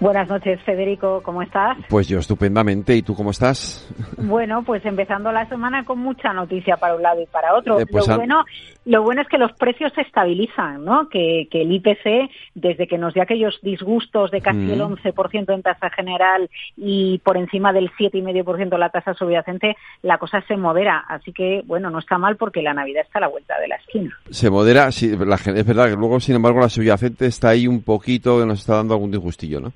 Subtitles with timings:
[0.00, 1.76] Buenas noches, Federico, ¿cómo estás?
[1.88, 3.84] Pues yo estupendamente, ¿y tú cómo estás?
[4.18, 7.80] Bueno, pues empezando la semana con mucha noticia para un lado y para otro.
[7.80, 8.44] Eh, pues lo, bueno,
[8.84, 11.08] lo bueno es que los precios se estabilizan, ¿no?
[11.08, 15.88] Que, el IPC, desde que nos dio aquellos disgustos de casi el 11% en tasa
[15.90, 21.04] general y por encima del 7,5% la tasa subyacente, la cosa se modera.
[21.08, 23.76] Así que, bueno, no está mal porque la Navidad está a la vuelta de la
[23.76, 24.18] esquina.
[24.30, 27.82] Se modera, sí, la, es verdad que luego, sin embargo, la subyacente está ahí un
[27.82, 29.72] poquito, nos está dando algún disgustillo, ¿no?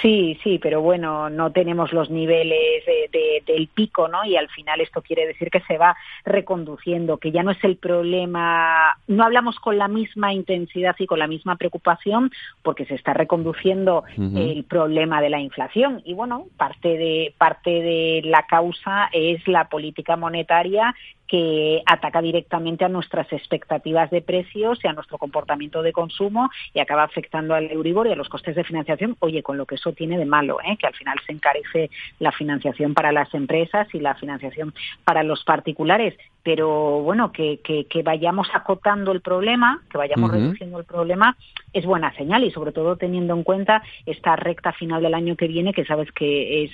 [0.00, 4.24] Sí, sí, pero bueno, no tenemos los niveles de, del pico, ¿no?
[4.24, 7.76] Y al final esto quiere decir que se va reconduciendo, que ya no es el
[7.76, 12.30] problema, no hablamos con la misma intensidad y con la misma preocupación,
[12.62, 16.02] porque se está reconduciendo el problema de la inflación.
[16.04, 20.94] Y bueno, parte de, parte de la causa es la política monetaria
[21.28, 26.80] que ataca directamente a nuestras expectativas de precios y a nuestro comportamiento de consumo y
[26.80, 29.16] acaba afectando al Euribor y a los costes de financiación.
[29.20, 30.76] Oye, con lo que eso tiene de malo, ¿eh?
[30.78, 35.44] que al final se encarece la financiación para las empresas y la financiación para los
[35.44, 41.36] particulares pero bueno, que, que, vayamos acotando el problema, que vayamos reduciendo el problema,
[41.72, 45.48] es buena señal y sobre todo teniendo en cuenta esta recta final del año que
[45.48, 46.70] viene, que sabes que es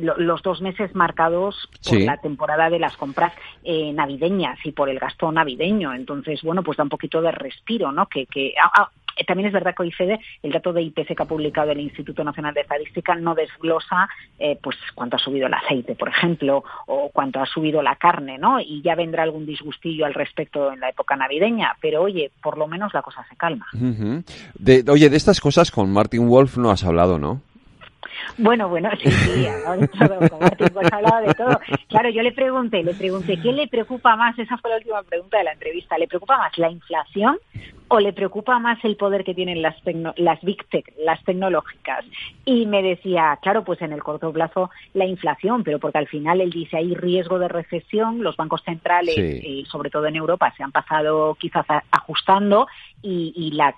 [0.00, 4.98] los dos meses marcados por la temporada de las compras eh, navideñas y por el
[4.98, 5.94] gasto navideño.
[5.94, 8.06] Entonces, bueno, pues da un poquito de respiro, ¿no?
[8.06, 8.54] Que, que
[9.26, 12.24] también es verdad que hoy FEDE, el dato de IPC que ha publicado el Instituto
[12.24, 17.10] Nacional de Estadística, no desglosa eh, pues cuánto ha subido el aceite, por ejemplo, o
[17.12, 18.60] cuánto ha subido la carne, ¿no?
[18.60, 22.66] Y ya vendrá algún disgustillo al respecto en la época navideña, pero oye, por lo
[22.66, 23.66] menos la cosa se calma.
[24.54, 27.40] de, oye, de estas cosas con Martin Wolf no has hablado, ¿no?
[28.38, 31.60] Bueno, bueno, sí, sí, de todo, Wolf ha hablado de todo.
[31.88, 34.38] Claro, yo le pregunté, le pregunté, ¿qué le preocupa más?
[34.38, 35.98] Esa fue la última pregunta de la entrevista.
[35.98, 37.38] ¿Le preocupa más la inflación
[37.88, 39.76] o le preocupa más el poder que tienen las,
[40.16, 42.04] las big tech, las tecnológicas.
[42.44, 46.40] Y me decía, claro, pues en el corto plazo la inflación, pero porque al final
[46.40, 50.62] él dice hay riesgo de recesión, los bancos centrales, y sobre todo en Europa, se
[50.62, 52.66] han pasado quizás ajustando
[53.06, 53.74] y, la,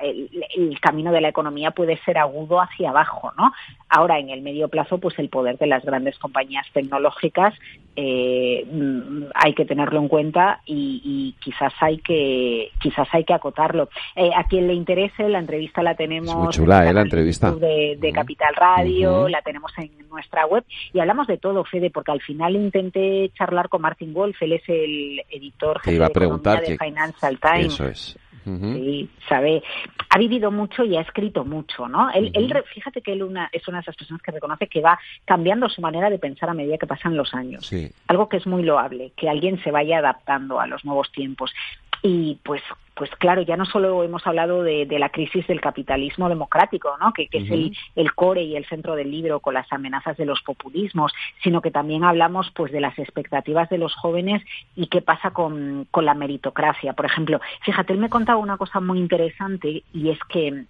[0.00, 3.52] el, camino de la economía puede ser agudo hacia abajo, ¿no?
[3.88, 7.54] Ahora, en el medio plazo, pues el poder de las grandes compañías tecnológicas
[7.96, 13.88] eh, mm, hay que tenerlo en cuenta y, quizás hay que quizás hay que acotarlo.
[14.16, 16.92] Eh, a quien le interese, la entrevista la tenemos muy chula, ¿eh?
[16.92, 21.90] la entrevista de, Capital Radio, la tenemos en nuestra web y hablamos de todo, Fede,
[21.90, 26.78] porque al final intenté charlar con Martin Wolf, él es el editor jefe de, de
[26.78, 27.74] Financial Times.
[27.74, 28.18] Eso es.
[28.44, 29.62] Sí, sabe,
[30.08, 32.10] ha vivido mucho y ha escrito mucho, ¿no?
[32.10, 34.98] Él, él fíjate que él una, es una de esas personas que reconoce que va
[35.24, 37.70] cambiando su manera de pensar a medida que pasan los años.
[38.08, 41.52] Algo que es muy loable, que alguien se vaya adaptando a los nuevos tiempos.
[42.02, 42.62] Y pues
[43.00, 47.14] pues claro, ya no solo hemos hablado de, la crisis del capitalismo democrático, ¿no?
[47.14, 47.50] que, es
[47.96, 51.10] el, core y el centro del libro con las amenazas de los populismos,
[51.42, 54.42] sino que también hablamos pues de las expectativas de los jóvenes
[54.76, 56.92] y qué pasa con, la meritocracia.
[56.92, 60.66] Por ejemplo, fíjate, él me contaba una cosa muy interesante y es que,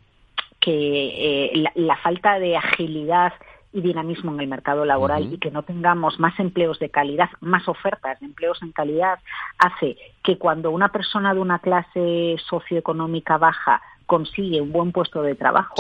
[0.60, 3.32] que eh, la falta de agilidad
[3.72, 7.68] y dinamismo en el mercado laboral y que no tengamos más empleos de calidad, más
[7.68, 9.18] ofertas de empleos en calidad,
[9.58, 15.36] hace que cuando una persona de una clase socioeconómica baja consigue un buen puesto de
[15.36, 15.74] trabajo,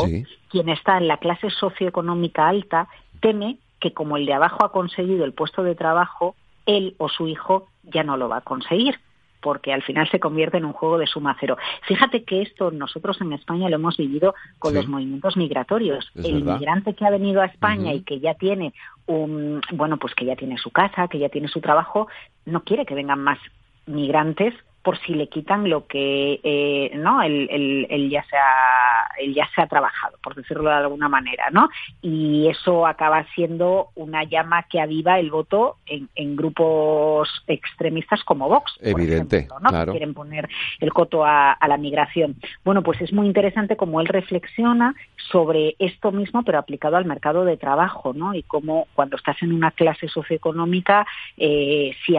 [0.50, 2.88] quien está en la clase socioeconómica alta
[3.20, 6.36] teme que como el de abajo ha conseguido el puesto de trabajo,
[6.66, 9.00] él o su hijo ya no lo va a conseguir
[9.40, 11.56] porque al final se convierte en un juego de suma cero.
[11.86, 16.10] Fíjate que esto nosotros en España lo hemos vivido con los movimientos migratorios.
[16.14, 18.72] el inmigrante que ha venido a España y que ya tiene
[19.06, 22.08] un, bueno, pues que ya tiene su casa, que ya tiene su trabajo,
[22.44, 23.38] no quiere que vengan más
[23.86, 29.48] migrantes por si le quitan lo que eh, no él, ya se ha él ya
[29.54, 31.68] se ha trabajado por decirlo de alguna manera no
[32.00, 38.48] y eso acaba siendo una llama que aviva el voto en, en grupos extremistas como
[38.48, 39.84] Vox evidente ¿no?
[39.84, 40.48] que quieren poner
[40.80, 42.36] el coto a, a, la migración.
[42.64, 44.94] Bueno pues es muy interesante cómo él reflexiona
[45.30, 49.52] sobre esto mismo pero aplicado al mercado de trabajo no y cómo cuando estás en
[49.52, 51.06] una clase socioeconómica
[51.36, 52.14] eh, si,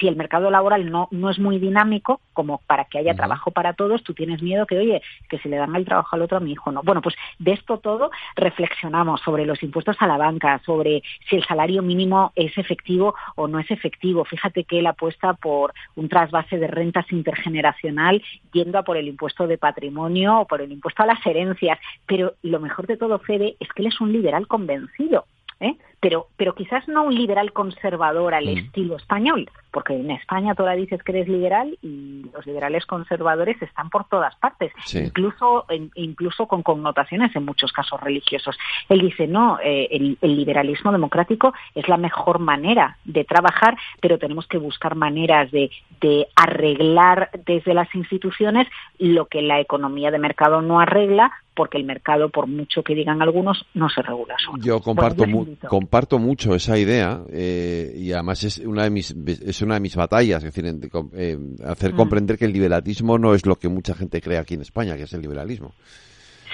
[0.00, 3.50] si el mercado laboral no no es muy dinámico económico, como para que haya trabajo
[3.50, 6.38] para todos, tú tienes miedo que, oye, que si le dan el trabajo al otro
[6.38, 6.82] a mi hijo no.
[6.82, 11.44] Bueno, pues de esto todo reflexionamos sobre los impuestos a la banca, sobre si el
[11.44, 14.24] salario mínimo es efectivo o no es efectivo.
[14.24, 18.22] Fíjate que él apuesta por un trasvase de rentas intergeneracional
[18.52, 21.78] yendo a por el impuesto de patrimonio o por el impuesto a las herencias.
[22.06, 25.26] Pero lo mejor de todo, Fede, es que él es un liberal convencido.
[25.60, 25.76] ¿eh?
[26.00, 28.58] Pero, pero quizás no un liberal conservador al mm.
[28.58, 33.90] estilo español, porque en España tú dices que eres liberal y los liberales conservadores están
[33.90, 38.56] por todas partes, incluso, incluso con connotaciones en muchos casos religiosos.
[38.88, 44.46] Él dice, no, eh, el, liberalismo democrático es la mejor manera de trabajar, pero tenemos
[44.46, 48.68] que buscar maneras de, de arreglar desde las instituciones
[48.98, 53.20] lo que la economía de mercado no arregla porque el mercado, por mucho que digan
[53.20, 54.62] algunos, no se regula solo.
[54.62, 55.24] Yo comparto,
[55.68, 59.96] comparto mucho esa idea eh, y además es una de mis es una de mis
[59.96, 60.72] batallas, es decir,
[61.14, 61.96] eh, hacer mm.
[61.96, 65.02] comprender que el liberalismo no es lo que mucha gente cree aquí en España, que
[65.02, 65.74] es el liberalismo.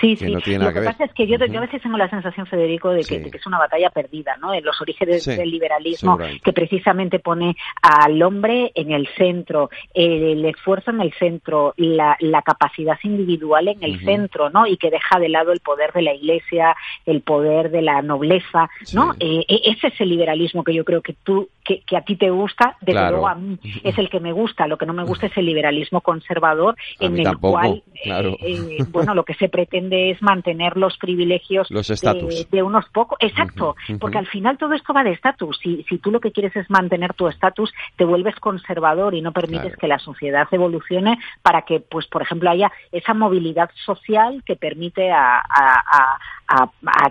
[0.04, 0.58] Sí, sí.
[0.58, 3.46] lo que, pasa es que yo, a veces tengo la sensación, Federico, de que, es
[3.46, 4.52] una batalla perdida, ¿no?
[4.52, 10.90] En los orígenes del liberalismo, que precisamente pone al hombre en el centro, el esfuerzo
[10.90, 14.66] en el centro, la, capacidad individual en el centro, ¿no?
[14.66, 18.68] Y que deja de lado el poder de la Iglesia, el poder de la nobleza,
[18.92, 19.14] ¿no?
[19.18, 22.28] Eh, e, ese es el liberalismo que yo creo que tú, que, a ti te
[22.28, 24.66] gusta, desde luego a mí es el que me gusta.
[24.66, 29.14] Lo que no me gusta es el liberalismo conservador, en el cual, eh, eh, bueno,
[29.14, 33.18] lo que se pretende es mantener los privilegios de, unos pocos.
[33.20, 35.58] Exacto, porque al final todo esto va de estatus.
[35.62, 39.32] Si, si tú lo que quieres es mantener tu estatus, te vuelves conservador y no
[39.32, 44.56] permites que la sociedad evolucione para que, pues, por ejemplo, haya esa movilidad social que
[44.56, 45.42] permite a,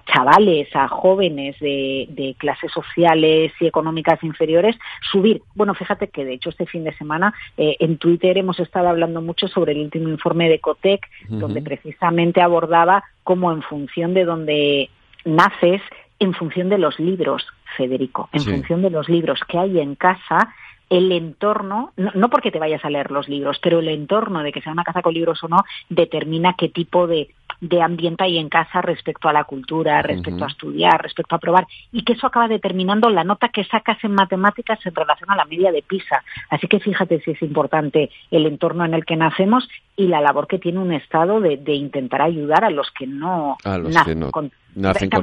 [0.06, 4.75] chavales, a jóvenes de, clases sociales y económicas inferiores
[5.12, 5.42] subir.
[5.56, 9.22] Bueno, fíjate que de hecho este fin de semana eh, en Twitter hemos estado hablando
[9.22, 14.25] mucho sobre el último informe de Cotec, donde precisamente abordamos daba como en función de
[14.25, 14.90] donde
[15.25, 15.81] naces,
[16.19, 17.45] en función de los libros,
[17.78, 20.54] Federico, en función de los libros que hay en casa,
[20.90, 24.62] el entorno, no, porque te vayas a leer los libros, pero el entorno de que
[24.62, 27.30] sea una casa con libros o no, determina qué tipo de,
[27.63, 31.65] de ambiente hay en casa respecto a la cultura, respecto a estudiar, respecto a probar,
[31.94, 35.45] y que eso acaba determinando la nota que sacas en matemáticas en relación a la
[35.45, 36.24] media de PISA.
[36.50, 40.48] Así que fíjate si es importante el entorno en el que nacemos y la labor
[40.48, 44.51] que tiene un Estado de, intentar ayudar a los que no, nacen, con,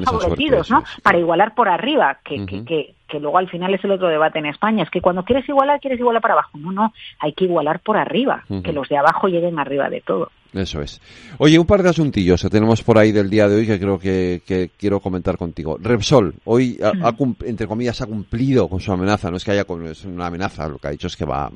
[0.05, 0.85] favorecidos, ¿no?
[1.03, 4.47] Para igualar por arriba, que, que, que, luego al final es el otro debate en
[4.47, 6.57] España, es que cuando quieres igualar, quieres igualar para abajo.
[6.59, 10.31] No, no, hay que igualar por arriba, que los de abajo lleguen arriba de todo.
[10.53, 11.01] Eso es.
[11.39, 13.99] Oye, un par de asuntillos que tenemos por ahí del día de hoy que creo
[13.99, 15.79] que, quiero comentar contigo.
[15.81, 16.79] Repsol, hoy,
[17.45, 19.31] entre comillas, ha cumplido con su amenaza.
[19.31, 21.51] No es que haya es una amenaza, lo que ha dicho es que va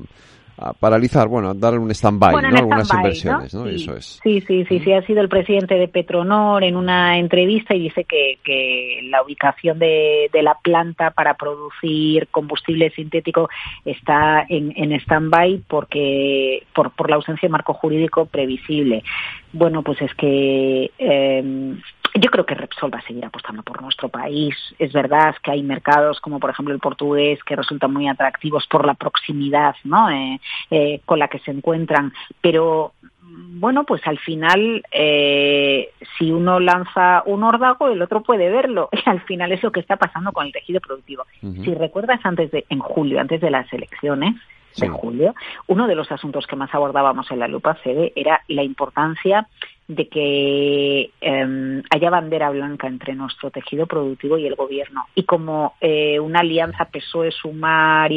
[0.57, 2.57] a paralizar, bueno, a dar un stand-by, ¿no?
[2.57, 3.67] Algunas inversiones, ¿no?
[3.67, 4.19] Sí, Eso es.
[4.23, 8.05] Sí, sí, sí, sí, ha sido el presidente de Petronor en una entrevista y dice
[8.05, 13.49] que, que la ubicación de, de la planta para producir combustible sintético
[13.83, 19.03] está en, en stand-by porque, por, por la ausencia de marco jurídico previsible.
[19.51, 21.75] Bueno, pues es que eh,
[22.15, 24.55] yo creo que Repsol va a seguir apostando por nuestro país.
[24.79, 28.85] Es verdad que hay mercados como por ejemplo el portugués que resultan muy atractivos por
[28.85, 30.09] la proximidad ¿no?
[30.09, 30.39] Eh,
[30.71, 32.93] eh, con la que se encuentran, pero
[33.27, 38.89] bueno, pues al final, eh, si uno lanza un órdago, el otro puede verlo.
[39.05, 41.25] Y al final es lo que está pasando con el tejido productivo.
[41.41, 44.35] Si recuerdas antes de, en julio, antes de las elecciones,
[44.77, 45.35] de julio,
[45.67, 49.47] uno de los asuntos que más abordábamos en la lupa CD era la importancia
[49.87, 55.05] de que em, haya bandera blanca entre nuestro tejido productivo y el gobierno.
[55.13, 58.11] Y como eh, una alianza PSOE-Sumar,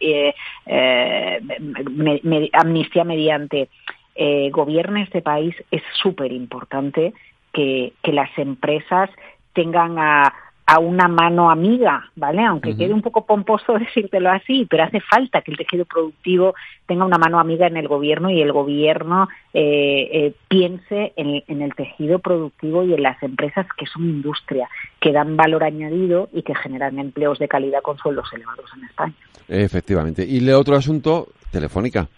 [0.00, 0.34] eh,
[0.66, 1.40] eh,
[2.52, 3.68] amnistía mediante,
[4.14, 7.12] eh, gobierne este país, es súper importante
[7.52, 9.10] que, que las empresas
[9.52, 10.34] tengan a,
[10.72, 12.42] a una mano amiga, ¿vale?
[12.42, 16.54] Aunque quede un poco pomposo decírtelo así, pero hace falta que el tejido productivo
[16.86, 21.60] tenga una mano amiga en el gobierno y el gobierno eh, eh, piense en, en,
[21.60, 24.66] el tejido productivo y en las empresas que son industria,
[24.98, 29.14] que dan valor añadido y que generan empleos de calidad con sueldos elevados en España.
[29.48, 30.24] Efectivamente.
[30.24, 32.08] Y le otro asunto, Telefónica.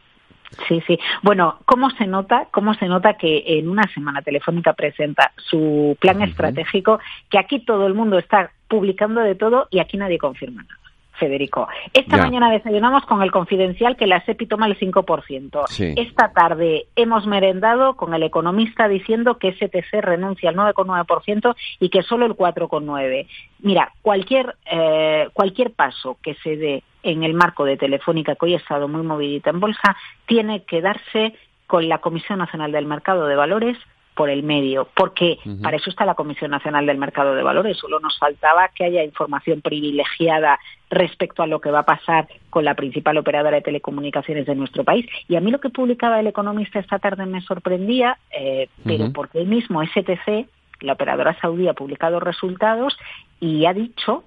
[0.69, 0.99] Sí, sí.
[1.23, 2.49] Bueno, ¿cómo se nota?
[2.51, 7.87] ¿Cómo se nota que en una semana Telefónica presenta su plan estratégico, que aquí todo
[7.87, 10.84] el mundo está publicando de todo y aquí nadie confirma nada?
[11.19, 11.69] Federico.
[11.93, 15.95] Esta mañana desayunamos con el confidencial que la SEPI toma el 5%.
[15.97, 22.03] Esta tarde hemos merendado con el economista diciendo que STC renuncia al 9,9% y que
[22.03, 23.27] solo el 4,9%.
[23.61, 28.55] Mira, cualquier, eh, cualquier paso que se dé en el marco de Telefónica, que hoy
[28.55, 31.35] ha estado muy movidita en bolsa, tiene que darse
[31.67, 33.79] con la Comisión Nacional del Mercado de Valores
[34.15, 37.77] por el medio, porque para eso está la Comisión Nacional del Mercado de Valores.
[37.77, 42.65] Solo nos faltaba que haya información privilegiada respecto a lo que va a pasar con
[42.65, 45.07] la principal operadora de telecomunicaciones de nuestro país.
[45.29, 49.41] Y a mí lo que publicaba el economista esta tarde me sorprendía, eh, pero porque
[49.41, 50.47] el mismo STC,
[50.81, 52.97] la operadora saudí, ha publicado resultados
[53.41, 54.23] y ha dicho,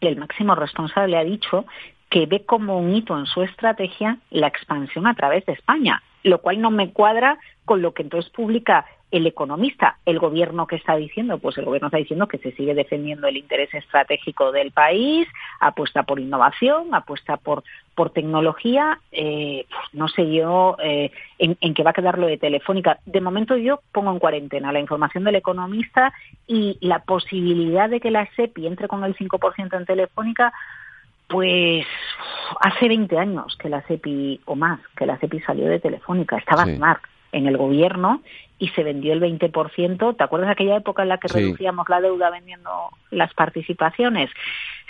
[0.00, 1.66] el máximo responsable ha dicho
[2.08, 6.40] que ve como un hito en su estrategia la expansión a través de España, lo
[6.40, 10.96] cual no me cuadra con lo que entonces publica el economista, el gobierno que está
[10.96, 15.26] diciendo, pues el gobierno está diciendo que se sigue defendiendo el interés estratégico del país,
[15.60, 17.64] apuesta por innovación, apuesta por
[17.98, 22.28] por tecnología, eh, pues no sé yo eh, en, en qué va a quedar lo
[22.28, 23.00] de Telefónica.
[23.04, 26.12] De momento yo pongo en cuarentena la información del economista
[26.46, 30.52] y la posibilidad de que la SEPI entre con el 5% en Telefónica,
[31.26, 31.86] pues
[32.60, 36.66] hace 20 años que la CEPI, o más, que la CEPI salió de Telefónica, estaba
[36.66, 36.76] sí.
[36.76, 38.22] Smart en el gobierno
[38.58, 40.16] y se vendió el 20%.
[40.16, 42.70] ¿Te acuerdas de aquella época en la que reducíamos la deuda vendiendo
[43.10, 44.30] las participaciones?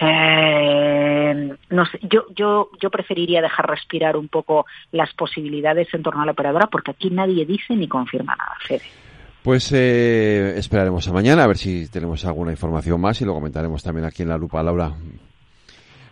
[0.01, 6.23] Eh, no sé, yo, yo, yo preferiría dejar respirar un poco las posibilidades en torno
[6.23, 8.85] a la operadora porque aquí nadie dice ni confirma nada, Fede.
[9.43, 13.83] Pues eh, esperaremos a mañana a ver si tenemos alguna información más y lo comentaremos
[13.83, 14.93] también aquí en la lupa, Laura.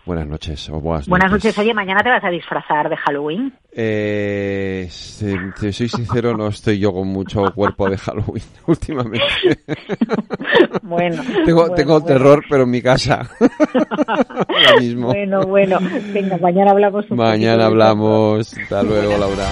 [0.07, 1.57] Buenas noches o buenas, buenas noches.
[1.57, 3.51] Oye, ¿mañana te vas a disfrazar de Halloween?
[3.73, 5.35] Eh, si
[5.73, 9.27] soy sincero, no estoy yo con mucho cuerpo de Halloween últimamente.
[10.81, 11.21] bueno.
[11.45, 12.05] tengo bueno, tengo bueno.
[12.05, 13.29] terror, pero en mi casa.
[14.47, 15.07] Ahora mismo.
[15.07, 15.77] Bueno, bueno.
[16.13, 18.57] Venga, mañana hablamos un Mañana hablamos.
[18.57, 19.43] Hasta luego, Laura.